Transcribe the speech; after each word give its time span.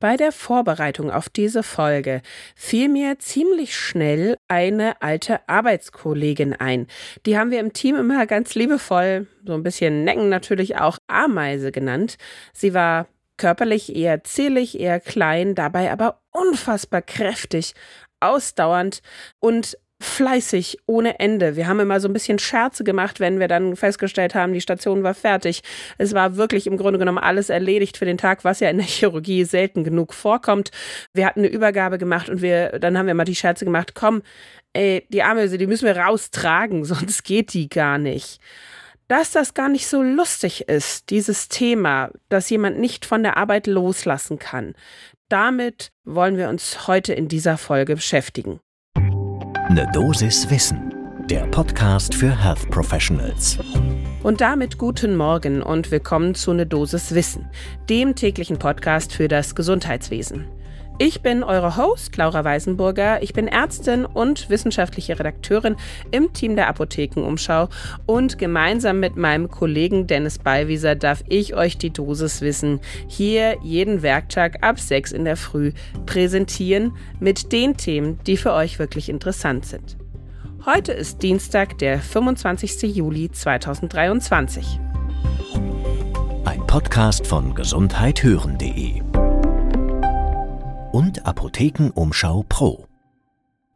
Bei 0.00 0.16
der 0.16 0.32
Vorbereitung 0.32 1.10
auf 1.10 1.28
diese 1.28 1.62
Folge 1.62 2.22
fiel 2.56 2.88
mir 2.88 3.18
ziemlich 3.18 3.76
schnell 3.76 4.38
eine 4.48 5.02
alte 5.02 5.46
Arbeitskollegin 5.46 6.54
ein. 6.54 6.86
Die 7.26 7.36
haben 7.36 7.50
wir 7.50 7.60
im 7.60 7.74
Team 7.74 7.96
immer 7.96 8.26
ganz 8.26 8.54
liebevoll, 8.54 9.26
so 9.44 9.52
ein 9.52 9.62
bisschen 9.62 10.04
necken 10.04 10.30
natürlich 10.30 10.78
auch, 10.78 10.96
Ameise 11.06 11.70
genannt. 11.70 12.16
Sie 12.54 12.72
war 12.72 13.08
körperlich 13.36 13.94
eher 13.94 14.24
zählig, 14.24 14.80
eher 14.80 15.00
klein, 15.00 15.54
dabei 15.54 15.92
aber 15.92 16.22
unfassbar 16.30 17.02
kräftig, 17.02 17.74
ausdauernd 18.20 19.02
und 19.38 19.76
fleißig 20.00 20.78
ohne 20.86 21.20
Ende. 21.20 21.56
Wir 21.56 21.66
haben 21.66 21.78
immer 21.78 22.00
so 22.00 22.08
ein 22.08 22.12
bisschen 22.12 22.38
Scherze 22.38 22.84
gemacht, 22.84 23.20
wenn 23.20 23.38
wir 23.38 23.48
dann 23.48 23.76
festgestellt 23.76 24.34
haben, 24.34 24.52
die 24.54 24.60
Station 24.60 25.02
war 25.02 25.14
fertig. 25.14 25.62
Es 25.98 26.14
war 26.14 26.36
wirklich 26.36 26.66
im 26.66 26.78
Grunde 26.78 26.98
genommen 26.98 27.18
alles 27.18 27.50
erledigt 27.50 27.98
für 27.98 28.06
den 28.06 28.16
Tag, 28.16 28.42
was 28.44 28.60
ja 28.60 28.70
in 28.70 28.78
der 28.78 28.86
Chirurgie 28.88 29.44
selten 29.44 29.84
genug 29.84 30.14
vorkommt. 30.14 30.70
Wir 31.12 31.26
hatten 31.26 31.40
eine 31.40 31.48
Übergabe 31.48 31.98
gemacht 31.98 32.28
und 32.30 32.40
wir, 32.40 32.78
dann 32.78 32.96
haben 32.96 33.06
wir 33.06 33.14
mal 33.14 33.24
die 33.24 33.34
Scherze 33.34 33.64
gemacht, 33.64 33.94
komm, 33.94 34.22
ey, 34.72 35.06
die 35.10 35.22
Armhülse, 35.22 35.58
die 35.58 35.66
müssen 35.66 35.84
wir 35.84 35.96
raustragen, 35.96 36.84
sonst 36.86 37.22
geht 37.24 37.52
die 37.52 37.68
gar 37.68 37.98
nicht. 37.98 38.40
Dass 39.06 39.32
das 39.32 39.54
gar 39.54 39.68
nicht 39.68 39.88
so 39.88 40.02
lustig 40.02 40.68
ist, 40.68 41.10
dieses 41.10 41.48
Thema, 41.48 42.10
dass 42.28 42.48
jemand 42.48 42.78
nicht 42.78 43.04
von 43.04 43.22
der 43.22 43.36
Arbeit 43.36 43.66
loslassen 43.66 44.38
kann. 44.38 44.74
Damit 45.28 45.90
wollen 46.04 46.36
wir 46.36 46.48
uns 46.48 46.86
heute 46.86 47.12
in 47.12 47.28
dieser 47.28 47.58
Folge 47.58 47.96
beschäftigen. 47.96 48.60
Ne 49.72 49.88
Dosis 49.92 50.50
Wissen, 50.50 50.92
der 51.30 51.46
Podcast 51.46 52.12
für 52.12 52.36
Health 52.36 52.68
Professionals. 52.70 53.56
Und 54.24 54.40
damit 54.40 54.78
guten 54.78 55.16
Morgen 55.16 55.62
und 55.62 55.92
willkommen 55.92 56.34
zu 56.34 56.52
Ne 56.52 56.66
Dosis 56.66 57.14
Wissen, 57.14 57.48
dem 57.88 58.16
täglichen 58.16 58.58
Podcast 58.58 59.12
für 59.12 59.28
das 59.28 59.54
Gesundheitswesen. 59.54 60.46
Ich 61.02 61.22
bin 61.22 61.42
eure 61.42 61.78
Host, 61.78 62.14
Laura 62.18 62.44
Weisenburger. 62.44 63.22
Ich 63.22 63.32
bin 63.32 63.48
Ärztin 63.48 64.04
und 64.04 64.50
wissenschaftliche 64.50 65.18
Redakteurin 65.18 65.76
im 66.10 66.34
Team 66.34 66.56
der 66.56 66.68
Apothekenumschau. 66.68 67.70
Und 68.04 68.36
gemeinsam 68.36 69.00
mit 69.00 69.16
meinem 69.16 69.48
Kollegen 69.48 70.06
Dennis 70.06 70.38
Ballwieser 70.38 70.96
darf 70.96 71.24
ich 71.26 71.54
euch 71.54 71.78
die 71.78 71.88
Dosis 71.88 72.42
Wissen 72.42 72.80
hier 73.08 73.56
jeden 73.62 74.02
Werktag 74.02 74.62
ab 74.62 74.78
6 74.78 75.12
in 75.12 75.24
der 75.24 75.38
Früh 75.38 75.72
präsentieren 76.04 76.92
mit 77.18 77.50
den 77.50 77.78
Themen, 77.78 78.18
die 78.26 78.36
für 78.36 78.52
euch 78.52 78.78
wirklich 78.78 79.08
interessant 79.08 79.64
sind. 79.64 79.96
Heute 80.66 80.92
ist 80.92 81.22
Dienstag, 81.22 81.78
der 81.78 81.98
25. 81.98 82.94
Juli 82.94 83.30
2023. 83.30 84.78
Ein 86.44 86.66
Podcast 86.66 87.26
von 87.26 87.54
gesundheithören.de 87.54 89.09
und 90.92 91.24
Apothekenumschau 91.26 92.44
Pro. 92.48 92.86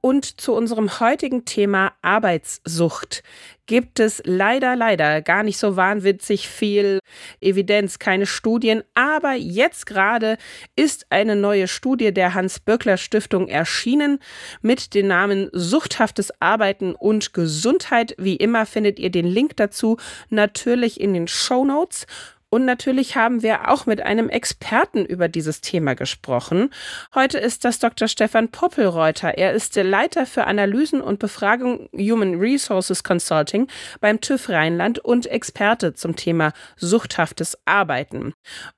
Und 0.01 0.39
zu 0.39 0.53
unserem 0.53 1.01
heutigen 1.01 1.47
Thema 1.47 1.93
Arbeitssucht 2.03 3.23
gibt 3.65 4.01
es 4.01 4.21
leider, 4.27 4.77
leider 4.77 5.23
gar 5.23 5.43
nicht 5.43 5.57
so 5.57 5.77
wahnwitzig 5.77 6.47
viel 6.47 6.99
Evidenz, 7.41 7.99
keine 7.99 8.27
Studien. 8.27 8.83
Aber 8.93 9.33
jetzt 9.33 9.87
gerade 9.87 10.37
ist 10.77 11.07
eine 11.09 11.37
neue 11.37 11.69
Studie 11.69 12.13
der 12.13 12.35
Hans-Böckler-Stiftung 12.35 13.49
erschienen 13.49 14.19
mit 14.61 14.93
dem 14.93 15.07
Namen 15.07 15.49
Suchthaftes 15.53 16.31
Arbeiten 16.39 16.95
und 16.95 17.33
Gesundheit. 17.33 18.15
Wie 18.19 18.37
immer 18.37 18.67
findet 18.67 18.99
ihr 18.99 19.11
den 19.11 19.27
Link 19.27 19.57
dazu 19.57 19.97
natürlich 20.29 21.01
in 21.01 21.15
den 21.15 21.29
Show 21.29 21.65
Notes. 21.65 22.07
Und 22.55 22.67
natürlich 22.67 23.17
haben 23.17 23.43
wir 23.43 23.69
auch 23.69 23.85
mit 23.85 24.01
einem 24.01 24.29
Experten 24.29 25.05
über 25.05 25.27
dieses 25.27 25.61
Thema 25.61 25.95
gesprochen. 25.95 26.71
Heute 27.13 27.37
ist 27.39 27.65
das 27.65 27.81
Dr. 27.81 28.07
Stefan 28.07 28.49
Poppelreuter. 28.49 29.37
Er 29.37 29.55
ist 29.55 29.75
der 29.75 29.83
Leiter 29.83 30.25
für 30.25 30.45
Analysen 30.45 31.01
und 31.01 31.19
Befragung 31.19 31.89
Human 31.93 32.39
Resources 32.39 33.03
Consulting 33.03 33.67
beim 34.01 34.21
TÜV 34.21 34.51
Rheinland 34.51 35.01
und 35.01 35.27
Experte 35.27 35.95
zum 35.95 36.15
Thema 36.15 36.53
suchthaftes 36.77 37.59
Arbeiten. 37.65 38.35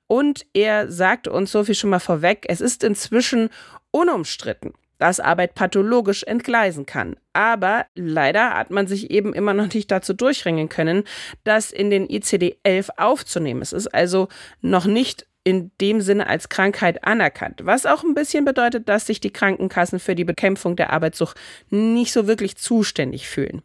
Und 0.07 0.47
er 0.55 0.91
sagt 0.91 1.27
uns 1.27 1.51
so 1.51 1.63
viel 1.63 1.75
schon 1.75 1.91
mal 1.91 1.99
vorweg, 1.99 2.47
es 2.49 2.61
ist 2.61 2.83
inzwischen 2.83 3.51
unumstritten, 3.91 4.73
dass 4.97 5.19
Arbeit 5.19 5.55
pathologisch 5.55 6.23
entgleisen 6.23 6.85
kann. 6.85 7.15
Aber 7.33 7.85
leider 7.95 8.55
hat 8.55 8.71
man 8.71 8.87
sich 8.87 9.11
eben 9.11 9.33
immer 9.33 9.53
noch 9.53 9.73
nicht 9.73 9.91
dazu 9.91 10.13
durchringen 10.13 10.69
können, 10.69 11.03
das 11.43 11.71
in 11.71 11.89
den 11.89 12.07
ICD-11 12.07 12.89
aufzunehmen. 12.97 13.61
Es 13.61 13.73
ist 13.73 13.87
also 13.87 14.27
noch 14.61 14.85
nicht 14.85 15.27
in 15.43 15.71
dem 15.79 16.01
Sinne 16.01 16.27
als 16.27 16.49
Krankheit 16.49 17.05
anerkannt. 17.05 17.61
Was 17.63 17.85
auch 17.85 18.03
ein 18.03 18.13
bisschen 18.13 18.43
bedeutet, 18.43 18.89
dass 18.89 19.07
sich 19.07 19.21
die 19.21 19.31
Krankenkassen 19.31 19.99
für 19.99 20.13
die 20.13 20.25
Bekämpfung 20.25 20.75
der 20.75 20.91
Arbeitssucht 20.91 21.37
nicht 21.69 22.11
so 22.11 22.27
wirklich 22.27 22.57
zuständig 22.57 23.29
fühlen. 23.29 23.61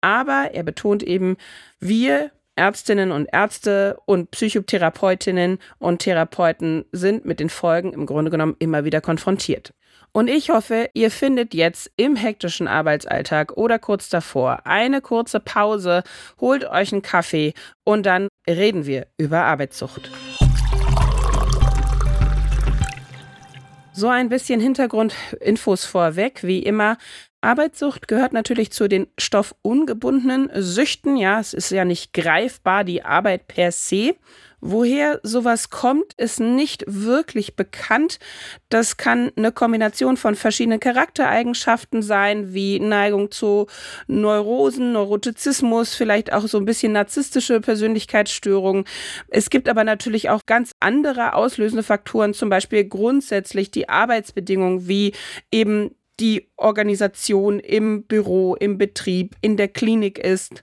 Aber 0.00 0.50
er 0.52 0.62
betont 0.62 1.02
eben, 1.02 1.36
wir 1.80 2.30
Ärztinnen 2.56 3.10
und 3.10 3.28
Ärzte 3.32 3.98
und 4.06 4.30
Psychotherapeutinnen 4.30 5.58
und 5.78 5.98
Therapeuten 6.00 6.84
sind 6.92 7.24
mit 7.24 7.40
den 7.40 7.48
Folgen 7.48 7.92
im 7.92 8.06
Grunde 8.06 8.30
genommen 8.30 8.54
immer 8.60 8.84
wieder 8.84 9.00
konfrontiert. 9.00 9.74
Und 10.16 10.28
ich 10.28 10.50
hoffe, 10.50 10.90
ihr 10.94 11.10
findet 11.10 11.54
jetzt 11.54 11.90
im 11.96 12.14
hektischen 12.14 12.68
Arbeitsalltag 12.68 13.56
oder 13.56 13.80
kurz 13.80 14.08
davor 14.08 14.64
eine 14.64 15.00
kurze 15.00 15.40
Pause, 15.40 16.04
holt 16.40 16.64
euch 16.64 16.92
einen 16.92 17.02
Kaffee 17.02 17.52
und 17.82 18.06
dann 18.06 18.28
reden 18.48 18.86
wir 18.86 19.08
über 19.18 19.40
Arbeitssucht. 19.40 20.12
So 23.92 24.06
ein 24.06 24.28
bisschen 24.28 24.60
Hintergrundinfos 24.60 25.84
vorweg, 25.84 26.44
wie 26.44 26.60
immer. 26.60 26.96
Arbeitssucht 27.40 28.06
gehört 28.06 28.32
natürlich 28.32 28.70
zu 28.70 28.86
den 28.86 29.08
stoffungebundenen 29.18 30.48
Süchten. 30.54 31.16
Ja, 31.16 31.40
es 31.40 31.54
ist 31.54 31.70
ja 31.70 31.84
nicht 31.84 32.12
greifbar, 32.12 32.84
die 32.84 33.02
Arbeit 33.02 33.48
per 33.48 33.72
se. 33.72 34.14
Woher 34.66 35.20
sowas 35.22 35.68
kommt, 35.68 36.14
ist 36.16 36.40
nicht 36.40 36.84
wirklich 36.86 37.54
bekannt. 37.54 38.18
Das 38.70 38.96
kann 38.96 39.30
eine 39.36 39.52
Kombination 39.52 40.16
von 40.16 40.36
verschiedenen 40.36 40.80
Charaktereigenschaften 40.80 42.00
sein, 42.00 42.54
wie 42.54 42.80
Neigung 42.80 43.30
zu 43.30 43.66
Neurosen, 44.06 44.92
Neurotizismus, 44.92 45.94
vielleicht 45.94 46.32
auch 46.32 46.46
so 46.46 46.56
ein 46.56 46.64
bisschen 46.64 46.92
narzisstische 46.92 47.60
Persönlichkeitsstörungen. 47.60 48.86
Es 49.28 49.50
gibt 49.50 49.68
aber 49.68 49.84
natürlich 49.84 50.30
auch 50.30 50.46
ganz 50.46 50.72
andere 50.80 51.34
auslösende 51.34 51.82
Faktoren, 51.82 52.32
zum 52.32 52.48
Beispiel 52.48 52.88
grundsätzlich 52.88 53.70
die 53.70 53.90
Arbeitsbedingungen, 53.90 54.88
wie 54.88 55.12
eben 55.52 55.94
die 56.20 56.48
Organisation 56.56 57.60
im 57.60 58.04
Büro, 58.04 58.54
im 58.54 58.78
Betrieb, 58.78 59.36
in 59.42 59.58
der 59.58 59.68
Klinik 59.68 60.18
ist 60.18 60.62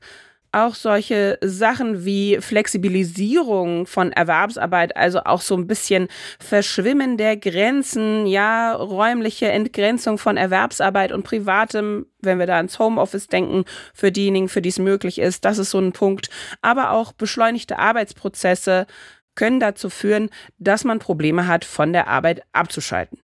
auch 0.51 0.75
solche 0.75 1.37
Sachen 1.41 2.03
wie 2.03 2.39
Flexibilisierung 2.41 3.85
von 3.85 4.11
Erwerbsarbeit, 4.11 4.95
also 4.97 5.21
auch 5.23 5.41
so 5.41 5.55
ein 5.55 5.67
bisschen 5.67 6.07
Verschwimmen 6.39 7.17
der 7.17 7.37
Grenzen, 7.37 8.25
ja, 8.25 8.73
räumliche 8.73 9.49
Entgrenzung 9.49 10.17
von 10.17 10.37
Erwerbsarbeit 10.37 11.11
und 11.11 11.23
Privatem, 11.23 12.05
wenn 12.19 12.39
wir 12.39 12.47
da 12.47 12.57
ans 12.57 12.79
Homeoffice 12.79 13.27
denken, 13.27 13.63
für 13.93 14.11
diejenigen, 14.11 14.49
für 14.49 14.61
die 14.61 14.69
es 14.69 14.79
möglich 14.79 15.19
ist, 15.19 15.45
das 15.45 15.57
ist 15.57 15.71
so 15.71 15.79
ein 15.79 15.93
Punkt. 15.93 16.29
Aber 16.61 16.91
auch 16.91 17.13
beschleunigte 17.13 17.79
Arbeitsprozesse 17.79 18.87
können 19.35 19.59
dazu 19.59 19.89
führen, 19.89 20.29
dass 20.57 20.83
man 20.83 20.99
Probleme 20.99 21.47
hat, 21.47 21.63
von 21.63 21.93
der 21.93 22.07
Arbeit 22.07 22.43
abzuschalten. 22.51 23.19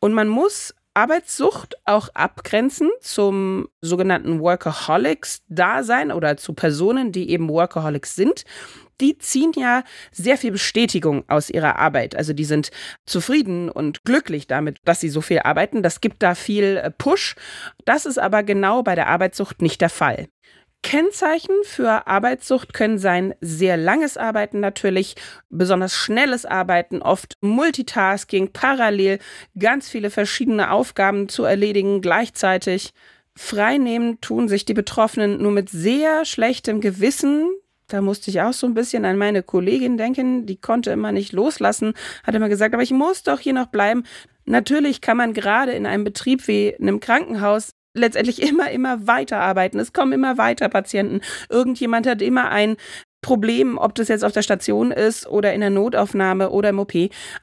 Und 0.00 0.14
man 0.14 0.26
muss 0.26 0.74
Arbeitssucht 0.94 1.76
auch 1.84 2.08
abgrenzen 2.14 2.90
zum 3.00 3.68
sogenannten 3.80 4.40
Workaholics-Dasein 4.40 6.12
oder 6.12 6.36
zu 6.36 6.52
Personen, 6.52 7.12
die 7.12 7.30
eben 7.30 7.48
Workaholics 7.48 8.14
sind. 8.14 8.44
Die 9.00 9.16
ziehen 9.18 9.52
ja 9.56 9.84
sehr 10.12 10.36
viel 10.36 10.52
Bestätigung 10.52 11.24
aus 11.28 11.50
ihrer 11.50 11.76
Arbeit. 11.76 12.14
Also 12.14 12.34
die 12.34 12.44
sind 12.44 12.70
zufrieden 13.06 13.68
und 13.68 14.04
glücklich 14.04 14.46
damit, 14.46 14.78
dass 14.84 15.00
sie 15.00 15.08
so 15.08 15.22
viel 15.22 15.40
arbeiten. 15.40 15.82
Das 15.82 16.00
gibt 16.00 16.22
da 16.22 16.34
viel 16.34 16.76
äh, 16.76 16.90
Push. 16.90 17.36
Das 17.84 18.06
ist 18.06 18.18
aber 18.18 18.42
genau 18.42 18.82
bei 18.82 18.94
der 18.94 19.08
Arbeitssucht 19.08 19.62
nicht 19.62 19.80
der 19.80 19.90
Fall. 19.90 20.28
Kennzeichen 20.82 21.54
für 21.62 22.06
Arbeitssucht 22.06 22.74
können 22.74 22.98
sein 22.98 23.34
sehr 23.40 23.76
langes 23.76 24.16
Arbeiten 24.16 24.60
natürlich, 24.60 25.14
besonders 25.48 25.94
schnelles 25.94 26.44
Arbeiten, 26.44 27.02
oft 27.02 27.34
Multitasking, 27.40 28.52
parallel, 28.52 29.18
ganz 29.58 29.88
viele 29.88 30.10
verschiedene 30.10 30.70
Aufgaben 30.70 31.28
zu 31.28 31.44
erledigen 31.44 32.00
gleichzeitig. 32.00 32.92
Freinehmen 33.34 34.20
tun 34.20 34.48
sich 34.48 34.64
die 34.64 34.74
Betroffenen 34.74 35.40
nur 35.40 35.52
mit 35.52 35.70
sehr 35.70 36.24
schlechtem 36.24 36.80
Gewissen. 36.80 37.48
Da 37.88 38.00
musste 38.00 38.30
ich 38.30 38.40
auch 38.40 38.52
so 38.52 38.66
ein 38.66 38.74
bisschen 38.74 39.04
an 39.04 39.16
meine 39.16 39.42
Kollegin 39.42 39.96
denken, 39.96 40.46
die 40.46 40.56
konnte 40.56 40.90
immer 40.90 41.12
nicht 41.12 41.32
loslassen, 41.32 41.94
hat 42.24 42.34
immer 42.34 42.48
gesagt, 42.48 42.74
aber 42.74 42.82
ich 42.82 42.90
muss 42.90 43.22
doch 43.22 43.38
hier 43.38 43.54
noch 43.54 43.66
bleiben. 43.66 44.04
Natürlich 44.44 45.00
kann 45.00 45.16
man 45.16 45.32
gerade 45.32 45.72
in 45.72 45.86
einem 45.86 46.04
Betrieb 46.04 46.48
wie 46.48 46.76
einem 46.78 47.00
Krankenhaus 47.00 47.72
letztendlich 47.94 48.42
immer, 48.42 48.70
immer 48.70 49.06
weiter 49.06 49.38
arbeiten. 49.40 49.78
Es 49.78 49.92
kommen 49.92 50.12
immer 50.12 50.38
weiter 50.38 50.68
Patienten. 50.68 51.20
Irgendjemand 51.48 52.06
hat 52.06 52.22
immer 52.22 52.50
ein 52.50 52.76
Problemen, 53.20 53.78
ob 53.78 53.94
das 53.94 54.08
jetzt 54.08 54.24
auf 54.24 54.32
der 54.32 54.42
Station 54.42 54.90
ist 54.90 55.26
oder 55.26 55.54
in 55.54 55.60
der 55.60 55.70
Notaufnahme 55.70 56.50
oder 56.50 56.70
im 56.70 56.78
OP. 56.78 56.92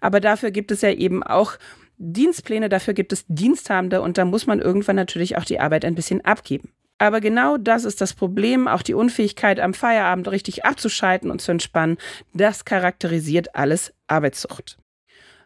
Aber 0.01 0.19
dafür 0.19 0.51
gibt 0.51 0.71
es 0.71 0.81
ja 0.81 0.91
eben 0.91 1.23
auch 1.23 1.53
Dienstpläne, 1.97 2.69
dafür 2.69 2.93
gibt 2.93 3.13
es 3.13 3.25
Diensthabende 3.27 4.01
und 4.01 4.17
da 4.17 4.25
muss 4.25 4.47
man 4.47 4.59
irgendwann 4.59 4.95
natürlich 4.95 5.37
auch 5.37 5.45
die 5.45 5.59
Arbeit 5.59 5.85
ein 5.85 5.95
bisschen 5.95 6.23
abgeben. 6.23 6.71
Aber 6.97 7.21
genau 7.21 7.57
das 7.57 7.85
ist 7.85 8.01
das 8.01 8.13
Problem, 8.13 8.67
auch 8.67 8.81
die 8.81 8.93
Unfähigkeit 8.93 9.59
am 9.59 9.73
Feierabend 9.73 10.29
richtig 10.29 10.65
abzuschalten 10.65 11.31
und 11.31 11.41
zu 11.41 11.51
entspannen, 11.51 11.97
das 12.33 12.65
charakterisiert 12.65 13.55
alles 13.55 13.93
Arbeitssucht. 14.07 14.78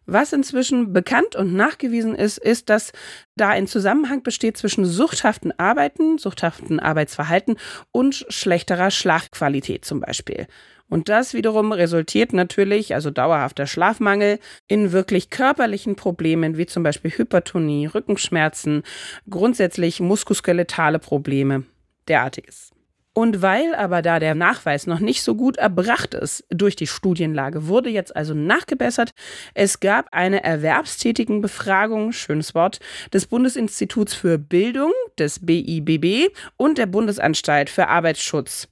Was 0.05 0.33
inzwischen 0.33 0.91
bekannt 0.91 1.35
und 1.35 1.53
nachgewiesen 1.53 2.13
ist, 2.13 2.37
ist, 2.37 2.69
dass 2.69 2.91
da 3.35 3.49
ein 3.49 3.67
Zusammenhang 3.67 4.21
besteht 4.21 4.57
zwischen 4.57 4.85
suchthaften 4.85 5.51
Arbeiten, 5.57 6.17
suchthaften 6.17 6.79
Arbeitsverhalten 6.79 7.57
und 7.91 8.25
schlechterer 8.27 8.91
Schlafqualität 8.91 9.85
zum 9.85 10.01
Beispiel. 10.01 10.47
Und 10.89 11.09
das 11.09 11.33
wiederum 11.33 11.71
resultiert 11.71 12.33
natürlich, 12.33 12.93
also 12.93 13.09
dauerhafter 13.09 13.65
Schlafmangel, 13.65 14.39
in 14.67 14.91
wirklich 14.91 15.29
körperlichen 15.29 15.95
Problemen 15.95 16.57
wie 16.57 16.65
zum 16.65 16.83
Beispiel 16.83 17.09
Hypertonie, 17.09 17.87
Rückenschmerzen, 17.87 18.83
grundsätzlich 19.29 20.01
muskuloskeletale 20.01 20.99
Probleme, 20.99 21.63
derartiges. 22.07 22.72
Und 23.13 23.43
weil 23.43 23.75
aber 23.75 24.01
da 24.01 24.19
der 24.19 24.33
Nachweis 24.33 24.87
noch 24.87 24.99
nicht 24.99 25.21
so 25.21 25.35
gut 25.35 25.57
erbracht 25.57 26.15
ist 26.15 26.45
durch 26.49 26.75
die 26.75 26.87
Studienlage, 26.87 27.67
wurde 27.67 27.91
jetzt 27.91 28.15
also 28.15 28.33
nachgebessert. 28.33 29.11
Es 29.53 29.79
gab 29.79 30.07
eine 30.11 30.43
erwerbstätigen 30.43 31.39
Befragung, 31.39 32.11
schönes 32.11 32.55
Wort, 32.55 32.79
des 33.13 33.27
Bundesinstituts 33.27 34.15
für 34.15 34.39
Bildung, 34.39 34.91
des 35.19 35.45
BIBB 35.45 36.35
und 36.57 36.79
der 36.79 36.87
Bundesanstalt 36.87 37.69
für 37.69 37.87
Arbeitsschutz. 37.87 38.67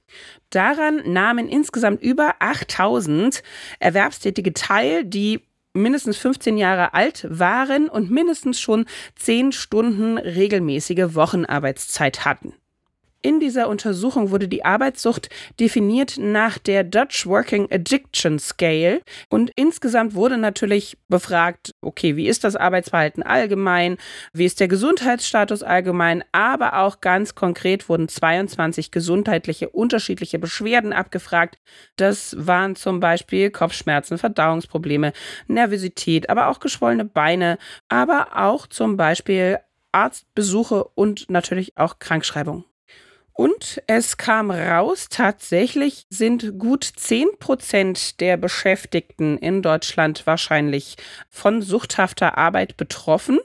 Daran 0.50 1.02
nahmen 1.10 1.48
insgesamt 1.48 2.02
über 2.02 2.34
8000 2.40 3.44
Erwerbstätige 3.78 4.52
teil, 4.52 5.04
die 5.04 5.40
mindestens 5.72 6.18
15 6.18 6.58
Jahre 6.58 6.94
alt 6.94 7.26
waren 7.30 7.88
und 7.88 8.10
mindestens 8.10 8.60
schon 8.60 8.86
10 9.16 9.52
Stunden 9.52 10.18
regelmäßige 10.18 11.14
Wochenarbeitszeit 11.14 12.24
hatten. 12.24 12.54
In 13.24 13.38
dieser 13.38 13.68
Untersuchung 13.68 14.32
wurde 14.32 14.48
die 14.48 14.64
Arbeitssucht 14.64 15.30
definiert 15.60 16.16
nach 16.18 16.58
der 16.58 16.82
Dutch 16.82 17.24
Working 17.24 17.70
Addiction 17.70 18.40
Scale 18.40 19.00
und 19.28 19.52
insgesamt 19.54 20.14
wurde 20.14 20.38
natürlich 20.38 20.98
befragt, 21.08 21.72
okay, 21.80 22.16
wie 22.16 22.26
ist 22.26 22.42
das 22.42 22.56
Arbeitsverhalten 22.56 23.22
allgemein, 23.22 23.96
wie 24.32 24.44
ist 24.44 24.58
der 24.58 24.66
Gesundheitsstatus 24.66 25.62
allgemein, 25.62 26.24
aber 26.32 26.80
auch 26.80 27.00
ganz 27.00 27.36
konkret 27.36 27.88
wurden 27.88 28.08
22 28.08 28.90
gesundheitliche 28.90 29.68
unterschiedliche 29.68 30.40
Beschwerden 30.40 30.92
abgefragt. 30.92 31.58
Das 31.94 32.34
waren 32.36 32.74
zum 32.74 32.98
Beispiel 32.98 33.52
Kopfschmerzen, 33.52 34.18
Verdauungsprobleme, 34.18 35.12
Nervosität, 35.46 36.28
aber 36.28 36.48
auch 36.48 36.58
geschwollene 36.58 37.04
Beine, 37.04 37.58
aber 37.88 38.30
auch 38.34 38.66
zum 38.66 38.96
Beispiel 38.96 39.58
Arztbesuche 39.92 40.82
und 40.82 41.30
natürlich 41.30 41.76
auch 41.76 42.00
Krankschreibung. 42.00 42.64
Und 43.34 43.82
es 43.86 44.18
kam 44.18 44.50
raus, 44.50 45.06
tatsächlich 45.08 46.04
sind 46.10 46.58
gut 46.58 46.84
10 46.84 47.38
Prozent 47.38 48.20
der 48.20 48.36
Beschäftigten 48.36 49.38
in 49.38 49.62
Deutschland 49.62 50.26
wahrscheinlich 50.26 50.96
von 51.30 51.62
suchthafter 51.62 52.36
Arbeit 52.36 52.76
betroffen. 52.76 53.40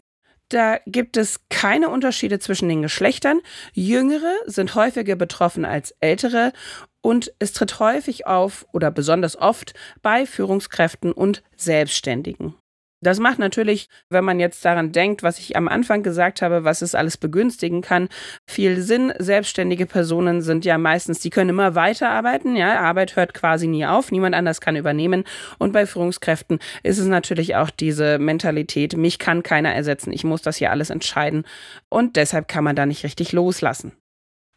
Da 0.50 0.80
gibt 0.86 1.18
es 1.18 1.42
keine 1.50 1.90
Unterschiede 1.90 2.40
zwischen 2.40 2.70
den 2.70 2.82
Geschlechtern. 2.82 3.42
Jüngere 3.74 4.34
sind 4.46 4.76
häufiger 4.76 5.16
betroffen 5.16 5.66
als 5.66 5.92
ältere 6.00 6.54
und 7.02 7.34
es 7.40 7.54
tritt 7.54 7.80
häufig 7.80 8.28
auf 8.28 8.66
oder 8.72 8.92
besonders 8.92 9.38
oft 9.38 9.74
bei 10.02 10.26
Führungskräften 10.26 11.12
und 11.12 11.44
Selbstständigen. 11.56 12.56
Das 13.02 13.20
macht 13.20 13.38
natürlich, 13.38 13.90
wenn 14.10 14.24
man 14.24 14.40
jetzt 14.40 14.66
daran 14.66 14.92
denkt, 14.92 15.22
was 15.22 15.38
ich 15.38 15.56
am 15.56 15.68
Anfang 15.68 16.02
gesagt 16.02 16.42
habe, 16.42 16.64
was 16.64 16.82
es 16.82 16.96
alles 16.96 17.18
begünstigen 17.18 17.82
kann, 17.82 18.10
viel 18.48 18.82
Sinn. 18.82 19.14
Selbstständige 19.20 19.86
Personen 19.86 20.42
sind 20.42 20.66
ja 20.66 20.80
meistens, 20.80 21.20
die 21.20 21.30
können 21.30 21.52
immer 21.52 21.76
weiterarbeiten. 21.76 22.56
Ja, 22.56 22.80
Arbeit 22.80 23.16
hört 23.16 23.36
quasi 23.36 23.68
nie 23.68 23.86
auf. 23.86 24.12
Niemand 24.12 24.34
anders 24.34 24.62
kann 24.62 24.76
übernehmen. 24.76 25.26
Und 25.60 25.74
bei 25.74 25.86
Führungskräften 25.86 26.58
ist 26.82 26.98
es 26.98 27.06
natürlich 27.06 27.56
auch 27.56 27.70
diese 27.70 28.18
Mentalität, 28.18 28.98
mich 28.98 29.20
kann 29.20 29.44
keiner 29.44 29.74
ersetzen. 29.74 30.12
Ich 30.12 30.24
muss 30.24 30.42
das 30.42 30.58
hier 30.58 30.72
alles 30.72 30.90
entscheiden. 30.90 31.44
Und 31.90 32.16
deshalb 32.16 32.48
kann 32.48 32.64
man 32.64 32.76
da 32.76 32.88
nicht 32.88 33.04
richtig 33.04 33.32
loslassen. 33.32 33.92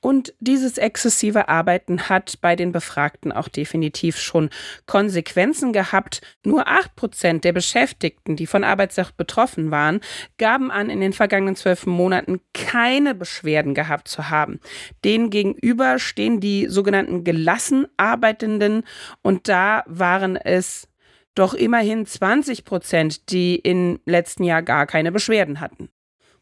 Und 0.00 0.32
dieses 0.40 0.78
exzessive 0.78 1.48
Arbeiten 1.48 2.08
hat 2.08 2.40
bei 2.40 2.56
den 2.56 2.72
Befragten 2.72 3.32
auch 3.32 3.48
definitiv 3.48 4.18
schon 4.18 4.48
Konsequenzen 4.86 5.74
gehabt. 5.74 6.22
Nur 6.44 6.66
acht 6.66 6.96
Prozent 6.96 7.44
der 7.44 7.52
Beschäftigten, 7.52 8.34
die 8.34 8.46
von 8.46 8.64
Arbeitssucht 8.64 9.18
betroffen 9.18 9.70
waren, 9.70 10.00
gaben 10.38 10.70
an, 10.70 10.88
in 10.88 11.00
den 11.00 11.12
vergangenen 11.12 11.54
zwölf 11.54 11.84
Monaten 11.84 12.40
keine 12.54 13.14
Beschwerden 13.14 13.74
gehabt 13.74 14.08
zu 14.08 14.30
haben. 14.30 14.58
Denen 15.04 15.28
gegenüber 15.28 15.98
stehen 15.98 16.40
die 16.40 16.66
sogenannten 16.68 17.22
gelassen 17.22 17.86
Arbeitenden 17.98 18.84
und 19.20 19.48
da 19.48 19.84
waren 19.86 20.36
es 20.36 20.88
doch 21.34 21.52
immerhin 21.52 22.06
20 22.06 22.64
Prozent, 22.64 23.30
die 23.30 23.56
im 23.56 24.00
letzten 24.06 24.44
Jahr 24.44 24.62
gar 24.62 24.86
keine 24.86 25.12
Beschwerden 25.12 25.60
hatten. 25.60 25.90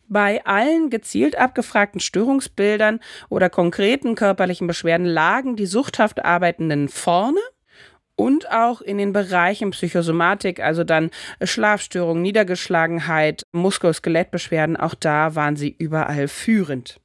Bei 0.09 0.45
allen 0.47 0.89
gezielt 0.89 1.37
abgefragten 1.37 2.01
Störungsbildern 2.01 3.01
oder 3.29 3.51
konkreten 3.51 4.15
körperlichen 4.15 4.67
Beschwerden 4.67 5.07
lagen 5.07 5.55
die 5.55 5.67
suchthaft 5.67 6.25
Arbeitenden 6.25 6.89
vorne 6.89 7.41
und 8.17 8.51
auch 8.51 8.81
in 8.81 8.97
den 8.97 9.13
Bereichen 9.13 9.71
Psychosomatik, 9.71 10.61
also 10.61 10.83
dann 10.83 11.11
Schlafstörungen, 11.43 12.23
Niedergeschlagenheit, 12.23 13.47
Muskel-Skelettbeschwerden, 13.53 14.77
auch 14.79 14.95
da 14.95 15.35
waren 15.35 15.57
sie 15.57 15.75
überall 15.79 16.27
führend. 16.27 17.01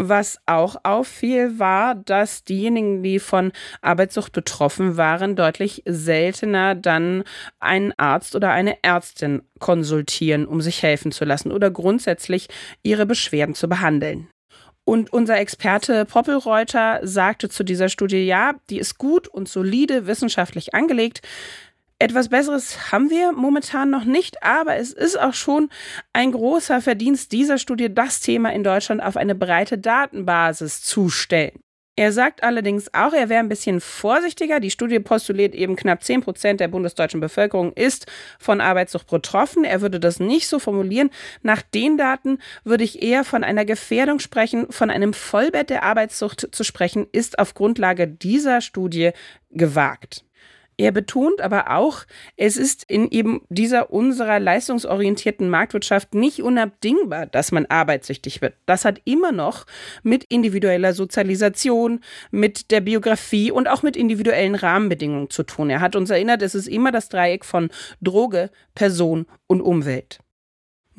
Was 0.00 0.38
auch 0.46 0.76
auffiel, 0.84 1.58
war, 1.58 1.96
dass 1.96 2.44
diejenigen, 2.44 3.02
die 3.02 3.18
von 3.18 3.50
Arbeitssucht 3.82 4.32
betroffen 4.32 4.96
waren, 4.96 5.34
deutlich 5.34 5.82
seltener 5.86 6.76
dann 6.76 7.24
einen 7.58 7.92
Arzt 7.96 8.36
oder 8.36 8.52
eine 8.52 8.82
Ärztin 8.84 9.42
konsultieren, 9.58 10.46
um 10.46 10.60
sich 10.60 10.84
helfen 10.84 11.10
zu 11.10 11.24
lassen 11.24 11.50
oder 11.50 11.72
grundsätzlich 11.72 12.46
ihre 12.84 13.06
Beschwerden 13.06 13.56
zu 13.56 13.68
behandeln. 13.68 14.28
Und 14.84 15.12
unser 15.12 15.38
Experte 15.38 16.06
Poppelreuter 16.06 17.00
sagte 17.02 17.48
zu 17.48 17.64
dieser 17.64 17.90
Studie, 17.90 18.24
ja, 18.24 18.54
die 18.70 18.78
ist 18.78 18.96
gut 18.98 19.28
und 19.28 19.48
solide 19.48 20.06
wissenschaftlich 20.06 20.74
angelegt. 20.74 21.20
Etwas 22.00 22.28
Besseres 22.28 22.92
haben 22.92 23.10
wir 23.10 23.32
momentan 23.32 23.90
noch 23.90 24.04
nicht, 24.04 24.44
aber 24.44 24.76
es 24.76 24.92
ist 24.92 25.18
auch 25.18 25.34
schon 25.34 25.68
ein 26.12 26.30
großer 26.30 26.80
Verdienst 26.80 27.32
dieser 27.32 27.58
Studie, 27.58 27.92
das 27.92 28.20
Thema 28.20 28.52
in 28.52 28.62
Deutschland 28.62 29.02
auf 29.02 29.16
eine 29.16 29.34
breite 29.34 29.78
Datenbasis 29.78 30.82
zu 30.82 31.08
stellen. 31.08 31.58
Er 31.96 32.12
sagt 32.12 32.44
allerdings 32.44 32.94
auch, 32.94 33.12
er 33.12 33.28
wäre 33.28 33.40
ein 33.40 33.48
bisschen 33.48 33.80
vorsichtiger. 33.80 34.60
Die 34.60 34.70
Studie 34.70 35.00
postuliert 35.00 35.56
eben, 35.56 35.74
knapp 35.74 36.04
10 36.04 36.20
Prozent 36.20 36.60
der 36.60 36.68
bundesdeutschen 36.68 37.18
Bevölkerung 37.18 37.72
ist 37.72 38.06
von 38.38 38.60
Arbeitssucht 38.60 39.08
betroffen. 39.08 39.64
Er 39.64 39.80
würde 39.80 39.98
das 39.98 40.20
nicht 40.20 40.46
so 40.46 40.60
formulieren. 40.60 41.10
Nach 41.42 41.60
den 41.60 41.98
Daten 41.98 42.38
würde 42.62 42.84
ich 42.84 43.02
eher 43.02 43.24
von 43.24 43.42
einer 43.42 43.64
Gefährdung 43.64 44.20
sprechen. 44.20 44.70
Von 44.70 44.90
einem 44.90 45.12
Vollbett 45.12 45.70
der 45.70 45.82
Arbeitssucht 45.82 46.46
zu 46.52 46.62
sprechen, 46.62 47.08
ist 47.10 47.40
auf 47.40 47.54
Grundlage 47.54 48.06
dieser 48.06 48.60
Studie 48.60 49.10
gewagt. 49.50 50.24
Er 50.80 50.92
betont 50.92 51.40
aber 51.40 51.72
auch, 51.72 52.04
es 52.36 52.56
ist 52.56 52.84
in 52.84 53.10
eben 53.10 53.42
dieser 53.48 53.90
unserer 53.90 54.38
leistungsorientierten 54.38 55.50
Marktwirtschaft 55.50 56.14
nicht 56.14 56.40
unabdingbar, 56.40 57.26
dass 57.26 57.50
man 57.50 57.66
arbeitssüchtig 57.66 58.40
wird. 58.42 58.54
Das 58.64 58.84
hat 58.84 59.00
immer 59.04 59.32
noch 59.32 59.66
mit 60.04 60.22
individueller 60.28 60.94
Sozialisation, 60.94 62.00
mit 62.30 62.70
der 62.70 62.80
Biografie 62.80 63.50
und 63.50 63.66
auch 63.68 63.82
mit 63.82 63.96
individuellen 63.96 64.54
Rahmenbedingungen 64.54 65.30
zu 65.30 65.42
tun. 65.42 65.68
Er 65.68 65.80
hat 65.80 65.96
uns 65.96 66.10
erinnert, 66.10 66.42
es 66.42 66.54
ist 66.54 66.68
immer 66.68 66.92
das 66.92 67.08
Dreieck 67.08 67.44
von 67.44 67.70
Droge, 68.00 68.50
Person 68.76 69.26
und 69.48 69.60
Umwelt. 69.60 70.20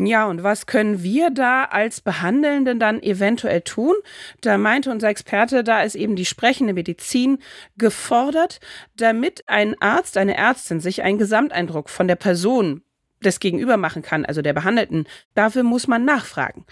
Ja, 0.01 0.27
und 0.27 0.43
was 0.43 0.65
können 0.65 1.03
wir 1.03 1.29
da 1.29 1.65
als 1.65 1.99
Behandelnden 1.99 2.79
dann 2.79 3.03
eventuell 3.03 3.59
tun? 3.61 3.95
Da 4.39 4.57
meinte 4.57 4.91
unser 4.91 5.09
Experte, 5.09 5.61
da 5.61 5.81
ist 5.81 5.95
eben 5.95 6.15
die 6.15 6.25
sprechende 6.25 6.73
Medizin 6.73 7.39
gefordert, 7.77 8.61
damit 8.95 9.43
ein 9.47 9.75
Arzt, 9.81 10.15
eine 10.15 10.37
Ärztin 10.37 10.79
sich 10.79 11.03
einen 11.03 11.17
Gesamteindruck 11.17 11.89
von 11.89 12.07
der 12.07 12.15
Person 12.15 12.81
des 13.21 13.41
Gegenüber 13.41 13.75
machen 13.75 14.01
kann, 14.01 14.23
also 14.23 14.41
der 14.41 14.53
Behandelten. 14.53 15.05
Dafür 15.33 15.63
muss 15.63 15.87
man 15.87 16.05
nachfragen. 16.05 16.65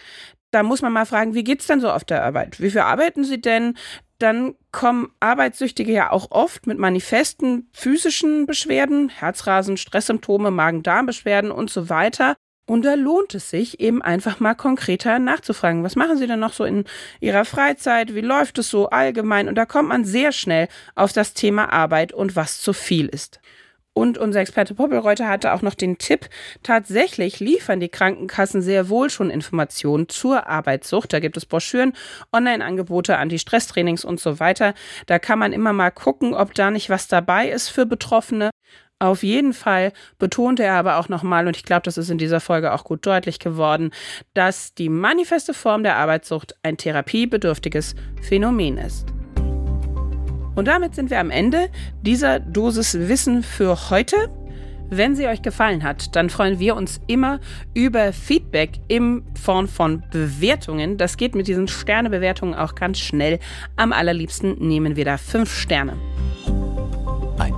Da 0.52 0.64
muss 0.64 0.82
man 0.82 0.94
mal 0.94 1.06
fragen, 1.06 1.34
wie 1.34 1.44
geht's 1.44 1.68
denn 1.68 1.82
so 1.82 1.92
auf 1.92 2.06
der 2.06 2.24
Arbeit? 2.24 2.62
Wie 2.62 2.70
viel 2.70 2.80
arbeiten 2.80 3.26
Sie 3.26 3.42
denn? 3.42 3.78
Dann 4.20 4.56
kommen 4.72 5.12
Arbeitssüchtige 5.20 5.92
ja 5.92 6.12
auch 6.12 6.32
oft 6.32 6.66
mit 6.66 6.80
manifesten 6.80 7.70
physischen 7.74 8.46
Beschwerden, 8.46 9.10
Herzrasen, 9.10 9.76
Stresssymptome, 9.76 10.50
Magen-Darm-Beschwerden 10.50 11.52
und 11.52 11.70
so 11.70 11.90
weiter. 11.90 12.38
Und 12.68 12.84
da 12.84 12.96
lohnt 12.96 13.34
es 13.34 13.50
sich 13.50 13.80
eben 13.80 14.02
einfach 14.02 14.42
mal 14.42 14.54
konkreter 14.54 15.20
nachzufragen. 15.20 15.86
Was 15.86 15.96
machen 15.96 16.18
Sie 16.18 16.28
denn 16.28 16.42
noch 16.42 16.52
so 16.52 16.66
in 16.66 16.84
Ihrer 17.22 17.46
Freizeit? 17.46 18.14
Wie 18.14 18.22
läuft 18.22 18.58
es 18.60 18.70
so 18.70 18.90
allgemein? 18.90 19.48
Und 19.48 19.56
da 19.56 19.66
kommt 19.66 19.88
man 19.88 20.04
sehr 20.04 20.34
schnell 20.34 20.68
auf 20.94 21.14
das 21.14 21.34
Thema 21.34 21.72
Arbeit 21.72 22.12
und 22.12 22.36
was 22.36 22.60
zu 22.60 22.74
viel 22.74 23.08
ist. 23.08 23.40
Und 23.94 24.20
unser 24.20 24.42
Experte 24.42 24.76
Poppelreuter 24.76 25.28
hatte 25.28 25.54
auch 25.54 25.64
noch 25.64 25.74
den 25.74 25.98
Tipp, 25.98 26.30
tatsächlich 26.62 27.40
liefern 27.40 27.80
die 27.80 27.90
Krankenkassen 27.90 28.62
sehr 28.62 28.90
wohl 28.90 29.10
schon 29.10 29.32
Informationen 29.32 30.08
zur 30.08 30.46
Arbeitssucht. 30.46 31.14
Da 31.14 31.20
gibt 31.20 31.36
es 31.36 31.48
Broschüren, 31.48 31.94
Online-Angebote, 32.32 33.18
Anti-Stress-Trainings 33.18 34.06
und 34.06 34.20
so 34.20 34.40
weiter. 34.40 34.76
Da 35.08 35.18
kann 35.18 35.40
man 35.40 35.52
immer 35.52 35.74
mal 35.74 35.90
gucken, 35.90 36.36
ob 36.36 36.54
da 36.54 36.70
nicht 36.70 36.92
was 36.92 37.08
dabei 37.08 37.50
ist 37.50 37.70
für 37.70 37.88
Betroffene. 37.88 38.52
Auf 39.00 39.22
jeden 39.22 39.54
Fall 39.54 39.94
betonte 40.18 40.64
er 40.64 40.74
aber 40.74 40.98
auch 40.98 41.08
nochmal, 41.08 41.46
und 41.46 41.56
ich 41.56 41.64
glaube, 41.64 41.84
das 41.84 42.00
ist 42.00 42.10
in 42.10 42.18
dieser 42.18 42.40
Folge 42.40 42.74
auch 42.74 42.84
gut 42.84 43.06
deutlich 43.06 43.38
geworden, 43.38 43.92
dass 44.34 44.74
die 44.74 44.90
manifeste 44.90 45.54
Form 45.54 45.84
der 45.84 45.98
Arbeitssucht 45.98 46.56
ein 46.64 46.78
therapiebedürftiges 46.78 47.94
Phänomen 48.24 48.80
ist. 48.80 49.06
Und 50.56 50.68
damit 50.68 50.96
sind 50.96 51.12
wir 51.12 51.20
am 51.20 51.30
Ende 51.30 51.70
dieser 52.02 52.40
Dosis 52.40 52.98
Wissen 52.98 53.44
für 53.44 53.92
heute. 53.92 54.16
Wenn 54.90 55.16
sie 55.16 55.28
euch 55.28 55.44
gefallen 55.44 55.84
hat, 55.84 56.16
dann 56.16 56.32
freuen 56.32 56.58
wir 56.58 56.76
uns 56.76 57.00
immer 57.06 57.40
über 57.76 58.12
Feedback 58.14 58.80
in 58.88 59.24
Form 59.40 59.68
von 59.68 60.02
Bewertungen. 60.12 60.98
Das 60.98 61.18
geht 61.18 61.36
mit 61.36 61.48
diesen 61.48 61.68
Sternebewertungen 61.68 62.56
auch 62.56 62.74
ganz 62.74 62.98
schnell. 62.98 63.38
Am 63.76 63.94
allerliebsten 63.94 64.56
nehmen 64.58 64.96
wir 64.96 65.06
da 65.06 65.18
fünf 65.18 65.54
Sterne. 65.54 65.98